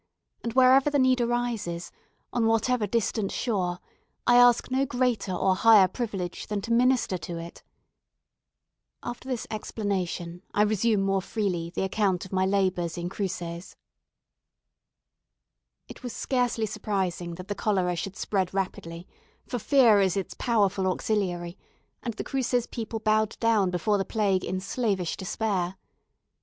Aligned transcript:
And 0.43 0.53
wherever 0.53 0.89
the 0.89 0.97
need 0.97 1.21
arises 1.21 1.91
on 2.33 2.47
whatever 2.47 2.87
distant 2.87 3.31
shore 3.31 3.77
I 4.25 4.35
ask 4.37 4.71
no 4.71 4.83
greater 4.83 5.31
or 5.31 5.53
higher 5.55 5.87
privilege 5.87 6.47
than 6.47 6.59
to 6.61 6.73
minister 6.73 7.19
to 7.19 7.37
it. 7.37 7.61
After 9.03 9.29
this 9.29 9.45
explanation, 9.51 10.41
I 10.55 10.63
resume 10.63 11.01
more 11.03 11.21
freely 11.21 11.69
the 11.69 11.83
account 11.83 12.25
of 12.25 12.33
my 12.33 12.47
labours 12.47 12.97
in 12.97 13.09
Cruces. 13.09 13.75
It 15.87 16.01
was 16.01 16.13
scarcely 16.13 16.65
surprising 16.65 17.35
that 17.35 17.47
the 17.47 17.53
cholera 17.53 17.95
should 17.95 18.15
spread 18.15 18.55
rapidly, 18.55 19.07
for 19.45 19.59
fear 19.59 20.01
is 20.01 20.17
its 20.17 20.33
powerful 20.33 20.87
auxiliary, 20.87 21.59
and 22.01 22.15
the 22.15 22.23
Cruces 22.23 22.65
people 22.65 22.99
bowed 22.99 23.37
down 23.39 23.69
before 23.69 23.99
the 23.99 24.05
plague 24.05 24.43
in 24.43 24.61
slavish 24.61 25.15
despair. 25.15 25.75